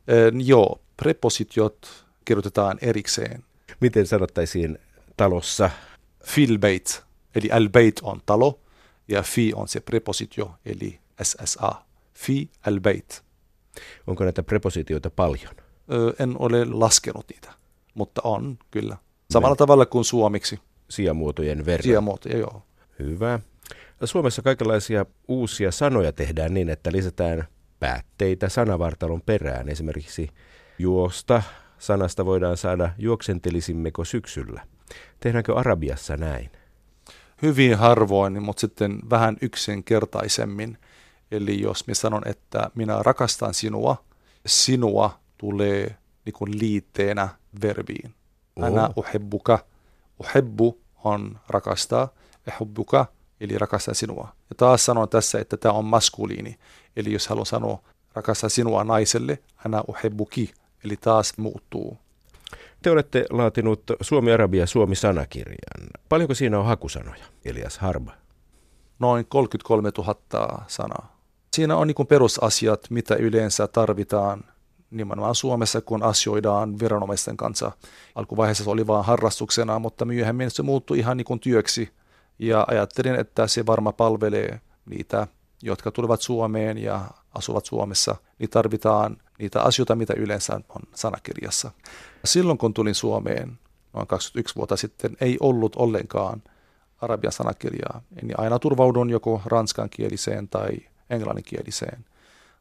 E, 0.09 0.15
joo, 0.45 0.81
prepositiot 0.97 2.05
kirjoitetaan 2.25 2.79
erikseen. 2.83 3.45
Miten 3.81 4.07
sanottaisiin 4.07 4.79
talossa? 5.17 5.71
Filbeit, 6.25 7.03
eli 7.35 7.51
albeit 7.51 8.01
on 8.03 8.21
talo 8.27 8.59
ja 9.11 9.23
fi 9.23 9.53
on 9.55 9.69
se 9.69 9.81
prepositio, 9.81 10.55
eli 10.65 11.01
SSA. 11.23 11.75
Fi 12.15 12.51
albeit. 12.67 13.25
Onko 14.07 14.25
näitä 14.25 14.43
prepositioita 14.43 15.11
paljon? 15.11 15.55
Ö, 15.93 16.15
en 16.19 16.37
ole 16.39 16.65
laskenut 16.65 17.25
niitä, 17.31 17.53
mutta 17.95 18.21
on 18.25 18.59
kyllä. 18.71 18.97
Samalla 19.31 19.55
Me. 19.55 19.59
tavalla 19.59 19.87
kuin 19.87 20.05
suomiksi. 20.05 20.59
sijamuotojen 20.91 21.67
verran. 21.67 21.85
Sijamuotoja, 21.85 22.39
joo. 22.39 22.63
Hyvä. 22.99 23.41
Suomessa 24.05 24.43
kaikenlaisia 24.43 25.07
uusia 25.29 25.73
sanoja 25.73 26.13
tehdään 26.13 26.55
niin, 26.55 26.69
että 26.69 26.93
lisätään 26.93 27.45
päätteitä 27.81 28.49
sanavartalon 28.49 29.23
perään. 29.23 29.69
Esimerkiksi 29.69 30.29
juosta 30.79 31.43
sanasta 31.79 32.27
voidaan 32.27 32.57
saada 32.57 32.91
juoksentelisimmeko 32.99 34.05
syksyllä. 34.05 34.67
Tehdäänkö 35.21 35.55
Arabiassa 35.55 36.17
näin? 36.17 36.51
Hyvin 37.43 37.79
harvoin, 37.79 38.43
mutta 38.43 38.61
sitten 38.61 38.99
vähän 39.11 39.37
yksinkertaisemmin. 39.41 40.79
Eli 41.31 41.61
jos 41.61 41.87
minä 41.87 41.95
sanon, 41.95 42.23
että 42.27 42.71
minä 42.75 43.03
rakastan 43.03 43.55
sinua, 43.55 44.05
sinua 44.47 45.19
tulee 45.39 45.97
niin 46.25 46.35
kuin 46.35 46.59
liitteenä 46.59 47.29
verbiin. 47.63 48.15
Ana 48.63 48.91
uhebbuka. 48.97 49.59
Uhebbu 50.19 50.79
on 51.05 51.39
rakastaa. 51.49 52.09
Ehubbuka 52.47 53.07
eli 53.41 53.59
rakastan 53.59 53.95
sinua. 53.95 54.29
Ja 54.51 54.55
taas 54.57 54.85
sanon 54.85 55.09
tässä, 55.09 55.39
että 55.39 55.57
tämä 55.57 55.73
on 55.73 55.85
maskuliini. 55.85 56.59
Eli 56.97 57.13
jos 57.13 57.29
haluan 57.29 57.47
sanoa 57.47 57.83
rakastan 58.15 58.51
sinua 58.51 58.85
naiselle, 58.85 59.39
ana 59.65 59.85
uhebbuki, 59.89 60.53
eli 60.85 60.97
taas 60.97 61.39
muuttuu. 61.39 61.99
Te 62.83 62.91
olette 62.91 63.25
laatinut 63.31 63.83
Suomi-Arabia 64.01 64.67
Suomi-sanakirjan. 64.67 65.91
Paljonko 66.09 66.35
siinä 66.35 66.59
on 66.59 66.67
hakusanoja, 66.67 67.25
Elias 67.45 67.79
Harba? 67.79 68.13
Noin 68.99 69.27
33 69.27 69.91
000 69.99 70.65
sanaa. 70.67 71.21
Siinä 71.55 71.77
on 71.77 71.87
niin 71.87 72.07
perusasiat, 72.07 72.91
mitä 72.91 73.15
yleensä 73.15 73.67
tarvitaan 73.67 74.45
nimenomaan 74.91 75.35
Suomessa, 75.35 75.81
kun 75.81 76.03
asioidaan 76.03 76.79
viranomaisten 76.79 77.37
kanssa. 77.37 77.73
Alkuvaiheessa 78.15 78.65
se 78.65 78.71
oli 78.71 78.87
vain 78.87 79.05
harrastuksena, 79.05 79.79
mutta 79.79 80.05
myöhemmin 80.05 80.51
se 80.51 80.63
muuttui 80.63 80.99
ihan 80.99 81.17
niin 81.17 81.41
työksi. 81.41 81.91
Ja 82.39 82.65
ajattelin, 82.69 83.15
että 83.15 83.47
se 83.47 83.67
varma 83.67 83.93
palvelee 83.93 84.61
niitä, 84.87 85.27
jotka 85.63 85.91
tulevat 85.91 86.21
Suomeen 86.21 86.79
ja 86.79 87.01
asuvat 87.35 87.65
Suomessa. 87.65 88.17
Niin 88.39 88.51
tarvitaan 88.51 89.17
niitä 89.39 89.63
asioita, 89.63 89.97
mitä 89.97 90.15
yleensä 90.17 90.55
on 90.55 90.83
sanakirjassa. 90.95 91.71
Silloin 92.25 92.59
kun 92.59 92.75
tulin 92.75 92.95
Suomeen 92.95 93.59
noin 93.93 94.07
21 94.07 94.57
vuotta 94.57 94.77
sitten, 94.77 95.17
ei 95.21 95.37
ollut 95.41 95.77
ollenkaan 95.77 96.43
arabian 97.01 97.33
sanakirjaa. 97.33 98.03
Niin 98.23 98.41
aina 98.41 98.59
turvaudun 98.59 99.11
joko 99.11 99.43
ranskankieliseen 99.47 100.49
tai 100.49 100.71
englanninkieliseen. 101.11 102.05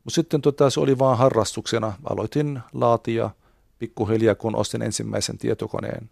Mutta 0.03 0.15
sitten 0.15 0.41
tota, 0.41 0.69
se 0.69 0.79
oli 0.79 0.99
vaan 0.99 1.17
harrastuksena. 1.17 1.93
Aloitin 2.03 2.59
laatia 2.73 3.29
pikkuhiljaa, 3.79 4.35
kun 4.35 4.55
ostin 4.55 4.81
ensimmäisen 4.81 5.37
tietokoneen 5.37 6.09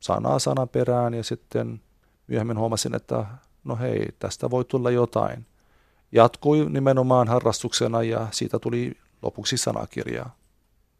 sanaa 0.00 0.38
sanan 0.38 0.68
perään 0.68 1.14
ja 1.14 1.24
sitten 1.24 1.80
myöhemmin 2.26 2.58
huomasin, 2.58 2.94
että 2.94 3.26
no 3.64 3.76
hei, 3.76 4.08
tästä 4.18 4.50
voi 4.50 4.64
tulla 4.64 4.90
jotain. 4.90 5.46
Jatkui 6.14 6.66
nimenomaan 6.70 7.28
harrastuksena 7.28 8.02
ja 8.02 8.28
siitä 8.30 8.58
tuli 8.58 8.92
lopuksi 9.22 9.56
sanakirja. 9.56 10.26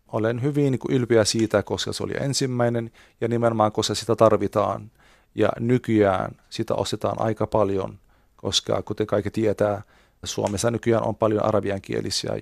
Olen 0.09 0.43
hyvin 0.43 0.71
niin 0.71 0.79
kuin 0.79 0.95
ylpeä 0.95 1.25
siitä, 1.25 1.63
koska 1.63 1.93
se 1.93 2.05
oli 2.05 2.13
ensimmäinen 2.21 2.91
ja 3.21 3.29
nimenomaan 3.29 3.73
koska 3.73 3.95
sitä 3.95 4.17
tarvitaan. 4.17 4.91
Ja 5.35 5.49
nykyään 5.61 6.37
sitä 6.51 6.75
ostetaan 6.75 7.21
aika 7.21 7.47
paljon, 7.47 7.99
koska 8.37 8.83
kuten 8.83 9.07
kaikki 9.07 9.31
tietää, 9.31 9.83
Suomessa 10.25 10.71
nykyään 10.71 11.05
on 11.05 11.17
paljon 11.17 11.45
arabiankielisiä. 11.45 12.39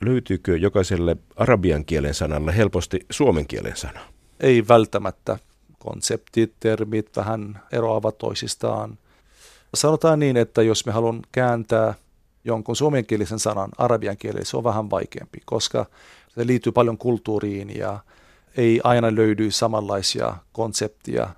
Löytyykö 0.00 0.56
jokaiselle 0.56 1.16
arabian 1.36 1.84
kielen 1.84 2.14
sanalle 2.14 2.56
helposti 2.56 3.06
suomen 3.10 3.46
kielen 3.46 3.76
sana? 3.76 4.00
Ei 4.40 4.68
välttämättä. 4.68 5.38
Konseptit, 5.78 6.52
termit 6.60 7.16
vähän 7.16 7.62
eroavat 7.72 8.18
toisistaan. 8.18 8.98
Sanotaan 9.76 10.18
niin, 10.18 10.36
että 10.36 10.62
jos 10.62 10.86
me 10.86 10.92
haluan 10.92 11.22
kääntää 11.32 11.94
jonkun 12.44 12.76
suomenkielisen 12.76 13.38
sanan 13.38 13.70
arabian 13.78 14.16
kielelle, 14.16 14.44
se 14.44 14.56
on 14.56 14.64
vähän 14.64 14.90
vaikeampi, 14.90 15.38
koska 15.44 15.86
se 16.28 16.46
liittyy 16.46 16.72
paljon 16.72 16.98
kulttuuriin 16.98 17.78
ja 17.78 17.98
ei 18.56 18.80
aina 18.84 19.14
löydy 19.14 19.50
samanlaisia 19.50 20.36
konseptia. 20.52 21.28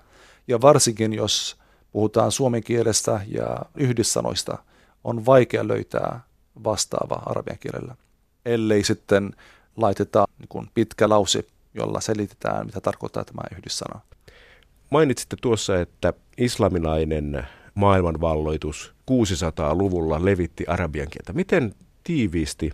Ja 0.48 0.61
varsinkin 0.61 1.12
jos 1.12 1.57
puhutaan 1.92 2.33
suomen 2.33 2.62
kielestä 2.62 3.20
ja 3.27 3.57
yhdyssanoista, 3.74 4.59
on 5.05 5.27
vaikea 5.27 5.68
löytää 5.68 6.20
vastaava 6.64 7.22
arabian 7.27 7.59
kielellä, 7.59 7.94
ellei 8.44 8.85
sitten 8.85 9.31
laiteta 9.77 10.24
niin 10.38 10.70
pitkä 10.74 11.09
lause, 11.09 11.44
jolla 11.74 12.01
selitetään, 12.01 12.66
mitä 12.66 12.81
tarkoittaa 12.81 13.24
tämä 13.24 13.42
yhdyssana. 13.57 14.01
Mainitsitte 14.90 15.37
tuossa, 15.40 15.81
että 15.81 16.12
islamilainen 16.38 17.48
maailmanvalloitus 17.78 18.92
600-luvulla 19.10 20.24
levitti 20.24 20.64
arabian 20.66 21.08
kieltä. 21.10 21.32
Miten 21.32 21.74
tiiviisti 22.04 22.70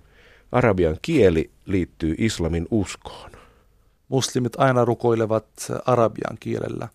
arabian 0.53 0.97
kieli 1.03 1.51
liittyy 1.67 2.15
islamin 2.19 2.67
uskoon? 2.71 3.31
Muslimit 4.09 4.53
aina 4.57 4.85
rukoilevat 4.85 5.47
arabian 5.87 6.37
kielellä. 6.41 6.89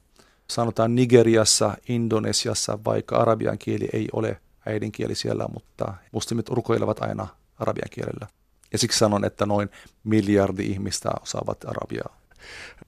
Sanotaan 0.47 0.95
Nigeriassa, 0.95 1.77
Indonesiassa, 1.89 2.79
vaikka 2.85 3.17
arabian 3.17 3.57
kieli 3.57 3.89
ei 3.93 4.07
ole 4.13 4.41
äidinkieli 4.65 5.15
siellä, 5.15 5.47
mutta 5.53 5.93
muslimit 6.11 6.49
rukoilevat 6.49 7.01
aina 7.01 7.27
arabian 7.59 7.89
kielellä. 7.91 8.27
Ja 8.71 8.77
siksi 8.77 8.99
sanon, 8.99 9.25
että 9.25 9.45
noin 9.45 9.69
miljardi 10.03 10.65
ihmistä 10.65 11.09
osaavat 11.21 11.65
arabiaa. 11.65 12.19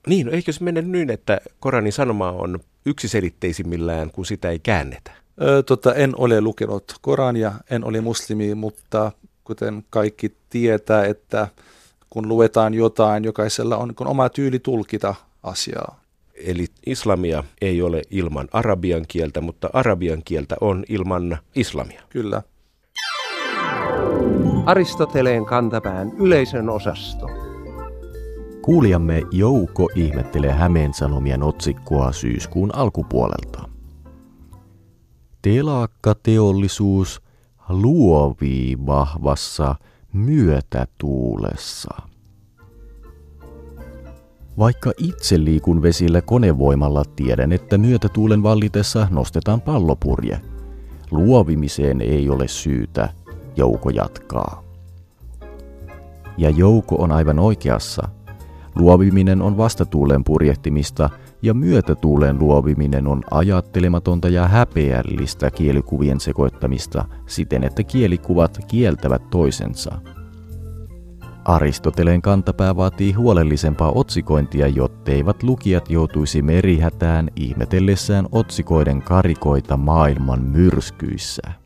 Niin, 0.07 0.25
no 0.25 0.31
eikö 0.31 0.51
se 0.51 0.63
mene 0.63 0.81
niin, 0.81 1.09
että 1.09 1.41
Koranin 1.59 1.93
sanoma 1.93 2.31
on 2.31 2.59
yksiselitteisimmillään, 2.85 4.11
kun 4.11 4.25
sitä 4.25 4.49
ei 4.49 4.59
käännetä? 4.59 5.11
Ö, 5.41 5.63
tota, 5.63 5.93
en 5.93 6.13
ole 6.17 6.41
lukenut 6.41 6.93
Korania, 7.01 7.51
en 7.69 7.83
ole 7.83 8.01
muslimi, 8.01 8.55
mutta 8.55 9.11
kuten 9.43 9.83
kaikki 9.89 10.35
tietää, 10.49 11.05
että 11.05 11.47
kun 12.09 12.27
luetaan 12.27 12.73
jotain, 12.73 13.23
jokaisella 13.23 13.77
on 13.77 13.93
oma 13.99 14.29
tyyli 14.29 14.59
tulkita 14.59 15.15
asiaa. 15.43 16.01
Eli 16.45 16.65
islamia 16.85 17.43
ei 17.61 17.81
ole 17.81 18.01
ilman 18.09 18.47
arabian 18.51 19.05
kieltä, 19.07 19.41
mutta 19.41 19.69
arabian 19.73 20.21
kieltä 20.25 20.55
on 20.61 20.83
ilman 20.89 21.37
islamia. 21.55 22.01
Kyllä. 22.09 22.41
Aristoteleen 24.65 25.45
kantapään 25.45 26.11
yleisön 26.19 26.69
osasto. 26.69 27.40
Kuulijamme 28.61 29.23
Jouko 29.31 29.89
ihmettelee 29.95 30.51
Hämeen 30.51 30.93
Sanomien 30.93 31.43
otsikkoa 31.43 32.11
syyskuun 32.11 32.75
alkupuolelta. 32.75 33.69
Telakkateollisuus 35.41 37.21
luovii 37.69 38.77
vahvassa 38.85 39.75
myötätuulessa. 40.13 42.01
Vaikka 44.57 44.91
itse 44.97 45.43
liikun 45.43 45.81
vesillä 45.81 46.21
konevoimalla, 46.21 47.03
tiedän, 47.15 47.51
että 47.51 47.77
myötätuulen 47.77 48.43
vallitessa 48.43 49.07
nostetaan 49.11 49.61
pallopurje. 49.61 50.41
Luovimiseen 51.11 52.01
ei 52.01 52.29
ole 52.29 52.47
syytä, 52.47 53.09
Jouko 53.55 53.89
jatkaa. 53.89 54.63
Ja 56.37 56.49
Jouko 56.49 56.95
on 56.95 57.11
aivan 57.11 57.39
oikeassa. 57.39 58.20
Luoviminen 58.75 59.41
on 59.41 59.57
vastatuulen 59.57 60.23
purjehtimista 60.23 61.09
ja 61.41 61.53
myötätuulen 61.53 62.39
luoviminen 62.39 63.07
on 63.07 63.23
ajattelematonta 63.31 64.29
ja 64.29 64.47
häpeällistä 64.47 65.51
kielikuvien 65.51 66.19
sekoittamista 66.19 67.05
siten, 67.25 67.63
että 67.63 67.83
kielikuvat 67.83 68.59
kieltävät 68.67 69.29
toisensa. 69.29 70.01
Aristoteleen 71.45 72.21
kantapää 72.21 72.75
vaatii 72.75 73.13
huolellisempaa 73.13 73.91
otsikointia, 73.95 74.67
jotteivät 74.67 75.43
lukijat 75.43 75.89
joutuisi 75.89 76.41
merihätään 76.41 77.29
ihmetellessään 77.35 78.27
otsikoiden 78.31 79.01
karikoita 79.01 79.77
maailman 79.77 80.43
myrskyissä. 80.43 81.60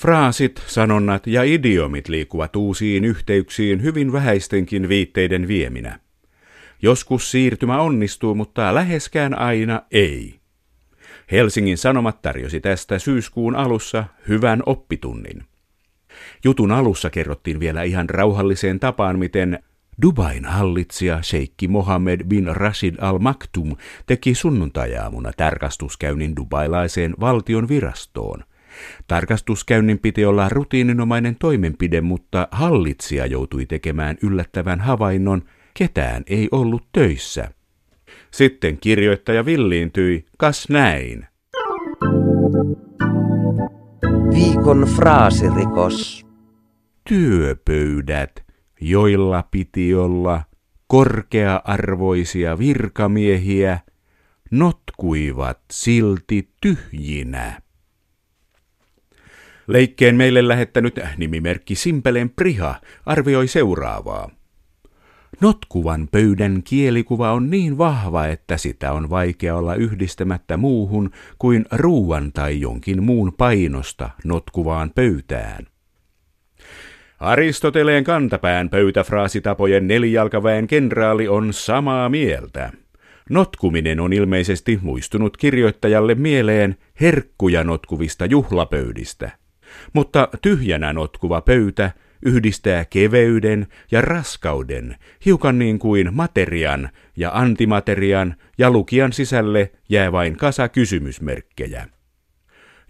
Fraasit, 0.00 0.62
sanonnat 0.66 1.26
ja 1.26 1.42
idiomit 1.42 2.08
liikuvat 2.08 2.56
uusiin 2.56 3.04
yhteyksiin 3.04 3.82
hyvin 3.82 4.12
vähäistenkin 4.12 4.88
viitteiden 4.88 5.48
vieminä. 5.48 5.98
Joskus 6.82 7.30
siirtymä 7.30 7.80
onnistuu, 7.80 8.34
mutta 8.34 8.74
läheskään 8.74 9.38
aina 9.38 9.82
ei. 9.90 10.40
Helsingin 11.32 11.78
Sanomat 11.78 12.22
tarjosi 12.22 12.60
tästä 12.60 12.98
syyskuun 12.98 13.56
alussa 13.56 14.04
hyvän 14.28 14.62
oppitunnin. 14.66 15.44
Jutun 16.44 16.72
alussa 16.72 17.10
kerrottiin 17.10 17.60
vielä 17.60 17.82
ihan 17.82 18.10
rauhalliseen 18.10 18.80
tapaan, 18.80 19.18
miten 19.18 19.58
Dubain 20.02 20.44
hallitsija 20.44 21.22
Sheikki 21.22 21.68
Mohammed 21.68 22.24
bin 22.24 22.56
Rashid 22.56 22.94
Al 23.00 23.18
Maktum 23.18 23.76
teki 24.06 24.34
sunnuntajaamuna 24.34 25.32
tarkastuskäynnin 25.36 26.36
dubailaiseen 26.36 27.14
valtion 27.20 27.68
virastoon, 27.68 28.44
Tarkastuskäynnin 29.06 29.98
piti 29.98 30.24
olla 30.24 30.48
rutiininomainen 30.48 31.36
toimenpide, 31.36 32.00
mutta 32.00 32.48
hallitsija 32.50 33.26
joutui 33.26 33.66
tekemään 33.66 34.16
yllättävän 34.22 34.80
havainnon, 34.80 35.42
ketään 35.74 36.22
ei 36.26 36.48
ollut 36.52 36.82
töissä. 36.92 37.50
Sitten 38.30 38.78
kirjoittaja 38.78 39.44
villiintyi, 39.44 40.26
kas 40.38 40.68
näin. 40.68 41.26
Viikon 44.34 44.88
fraasirikos. 44.96 46.26
Työpöydät, 47.08 48.44
joilla 48.80 49.44
piti 49.50 49.94
olla 49.94 50.42
korkea-arvoisia 50.86 52.58
virkamiehiä, 52.58 53.78
notkuivat 54.50 55.60
silti 55.72 56.48
tyhjinä. 56.60 57.60
Leikkeen 59.70 60.16
meille 60.16 60.48
lähettänyt 60.48 61.00
nimimerkki 61.16 61.74
Simpeleen 61.74 62.30
Priha 62.30 62.74
arvioi 63.06 63.48
seuraavaa. 63.48 64.30
Notkuvan 65.40 66.08
pöydän 66.12 66.62
kielikuva 66.64 67.32
on 67.32 67.50
niin 67.50 67.78
vahva, 67.78 68.26
että 68.26 68.56
sitä 68.56 68.92
on 68.92 69.10
vaikea 69.10 69.56
olla 69.56 69.74
yhdistämättä 69.74 70.56
muuhun 70.56 71.10
kuin 71.38 71.64
ruuan 71.72 72.32
tai 72.32 72.60
jonkin 72.60 73.02
muun 73.02 73.32
painosta 73.38 74.10
notkuvaan 74.24 74.90
pöytään. 74.94 75.66
Aristoteleen 77.20 78.04
kantapään 78.04 78.70
pöytäfraasitapojen 78.70 79.88
nelijalkaväen 79.88 80.66
kenraali 80.66 81.28
on 81.28 81.52
samaa 81.52 82.08
mieltä. 82.08 82.72
Notkuminen 83.30 84.00
on 84.00 84.12
ilmeisesti 84.12 84.78
muistunut 84.82 85.36
kirjoittajalle 85.36 86.14
mieleen 86.14 86.76
herkkuja 87.00 87.64
notkuvista 87.64 88.26
juhlapöydistä. 88.26 89.39
Mutta 89.92 90.28
tyhjänä 90.42 90.92
notkuva 90.92 91.40
pöytä 91.40 91.90
yhdistää 92.22 92.84
keveyden 92.84 93.66
ja 93.90 94.00
raskauden, 94.00 94.96
hiukan 95.24 95.58
niin 95.58 95.78
kuin 95.78 96.14
materian 96.14 96.88
ja 97.16 97.30
antimaterian, 97.34 98.34
ja 98.58 98.70
lukijan 98.70 99.12
sisälle 99.12 99.72
jää 99.88 100.12
vain 100.12 100.36
kasa 100.36 100.68
kysymysmerkkejä. 100.68 101.86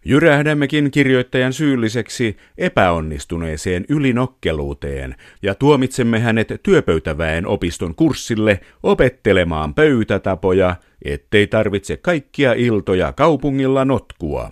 Jyrähdämmekin 0.04 0.90
kirjoittajan 0.90 1.52
syylliseksi 1.52 2.36
epäonnistuneeseen 2.58 3.84
ylinokkeluuteen 3.88 5.14
ja 5.42 5.54
tuomitsemme 5.54 6.20
hänet 6.20 6.48
työpöytäväen 6.62 7.46
opiston 7.46 7.94
kurssille 7.94 8.60
opettelemaan 8.82 9.74
pöytätapoja, 9.74 10.76
ettei 11.04 11.46
tarvitse 11.46 11.96
kaikkia 11.96 12.52
iltoja 12.52 13.12
kaupungilla 13.12 13.84
notkua. 13.84 14.50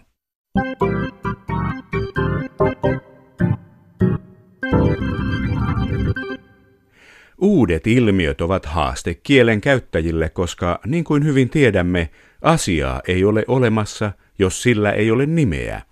Uudet 7.40 7.86
ilmiöt 7.86 8.40
ovat 8.40 8.66
haaste 8.66 9.14
kielen 9.14 9.60
käyttäjille, 9.60 10.28
koska 10.28 10.80
niin 10.86 11.04
kuin 11.04 11.24
hyvin 11.24 11.50
tiedämme, 11.50 12.10
asiaa 12.42 13.00
ei 13.08 13.24
ole 13.24 13.44
olemassa, 13.48 14.12
jos 14.38 14.62
sillä 14.62 14.92
ei 14.92 15.10
ole 15.10 15.26
nimeä. 15.26 15.82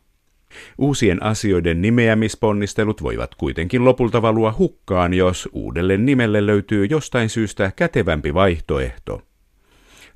Uusien 0.79 1.23
asioiden 1.23 1.83
nimeämisponnistelut 1.83 3.03
voivat 3.03 3.35
kuitenkin 3.35 3.85
lopulta 3.85 4.23
valua 4.23 4.55
hukkaan, 4.59 5.15
jos 5.15 5.49
uudelle 5.53 5.97
nimelle 5.97 6.47
löytyy 6.47 6.85
jostain 6.85 7.29
syystä 7.29 7.73
kätevämpi 7.77 8.35
vaihtoehto. 8.35 9.23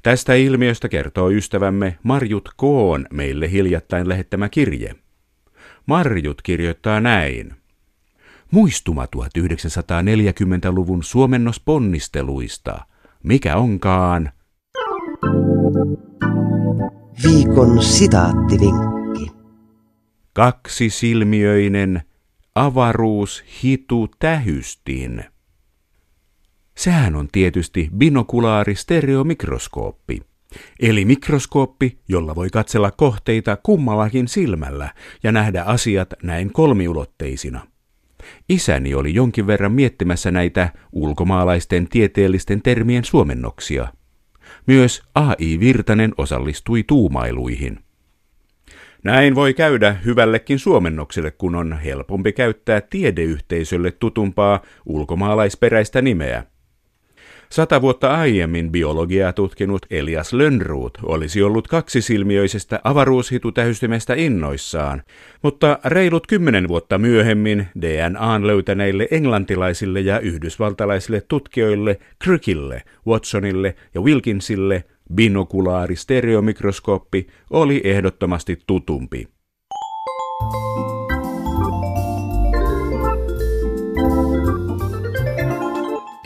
Tästä 0.03 0.35
ilmiöstä 0.35 0.89
kertoo 0.89 1.31
ystävämme 1.31 1.99
Marjut 2.03 2.49
Koon 2.57 3.07
meille 3.13 3.51
hiljattain 3.51 4.09
lähettämä 4.09 4.49
kirje. 4.49 4.95
Marjut 5.87 6.43
kirjoittaa 6.43 7.01
näin. 7.01 7.60
Muistuma 8.51 9.05
1940-luvun 9.05 11.03
suomennosponnisteluista. 11.05 12.79
Mikä 13.23 13.57
onkaan? 13.57 14.33
Viikon 17.23 17.83
sitaattivinkki. 17.83 19.27
Kaksisilmiöinen 20.33 22.03
avaruushitu 22.55 24.09
tähystin. 24.19 25.25
Sehän 26.77 27.17
on 27.17 27.29
tietysti 27.33 27.91
binokulaari 27.97 28.75
stereomikroskooppi. 28.75 30.23
Eli 30.81 31.05
mikroskooppi, 31.05 31.99
jolla 32.09 32.35
voi 32.35 32.51
katsella 32.51 32.91
kohteita 32.91 33.57
kummallakin 33.57 34.29
silmällä 34.29 34.95
ja 35.23 35.33
nähdä 35.33 35.63
asiat 35.63 36.15
näin 36.23 36.53
kolmiulotteisina. 36.53 37.67
Isäni 38.49 38.95
oli 38.95 39.15
jonkin 39.15 39.47
verran 39.47 39.73
miettimässä 39.73 40.31
näitä 40.31 40.69
ulkomaalaisten 40.93 41.89
tieteellisten 41.89 42.63
termien 42.63 43.05
suomennoksia. 43.05 43.89
Myös 44.67 45.03
A.I. 45.15 45.61
Virtanen 45.61 46.13
osallistui 46.19 46.83
tuumailuihin. 46.87 47.79
Näin 49.05 49.35
voi 49.35 49.55
käydä 49.55 49.93
hyvällekin 49.93 50.59
suomennokselle, 50.59 51.31
kun 51.31 51.55
on 51.55 51.79
helpompi 51.85 52.33
käyttää 52.33 52.81
tiedeyhteisölle 52.81 53.91
tutumpaa 53.91 54.61
ulkomaalaisperäistä 54.87 56.03
nimeä. 56.03 56.45
Sata 57.53 57.81
vuotta 57.81 58.15
aiemmin 58.15 58.73
biologiaa 58.73 59.33
tutkinut 59.33 59.87
Elias 59.91 60.33
Lönnruut 60.33 60.99
olisi 61.03 61.43
ollut 61.43 61.69
kaksisilmiöisestä 61.69 62.81
avaruushitutähystimestä 62.85 64.15
innoissaan, 64.15 65.03
mutta 65.43 65.79
reilut 65.85 66.27
kymmenen 66.27 66.69
vuotta 66.69 66.99
myöhemmin 66.99 67.67
DNAn 67.81 68.47
löytäneille 68.47 69.09
englantilaisille 69.11 70.01
ja 70.01 70.21
yhdysvaltalaisille 70.21 71.21
tutkijoille 71.21 71.99
Crickille, 72.25 72.83
Watsonille 73.07 73.75
ja 73.95 74.01
Wilkinsille 74.01 74.85
binokulaari 75.15 75.97
stereomikroskooppi 75.97 77.27
oli 77.51 77.81
ehdottomasti 77.85 78.59
tutumpi. 78.67 79.29